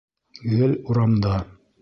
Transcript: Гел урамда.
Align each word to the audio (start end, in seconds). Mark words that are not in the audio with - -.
Гел 0.53 0.73
урамда. 0.89 1.37